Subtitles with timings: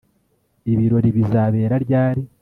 [0.73, 2.21] Ibirori bizabera ryari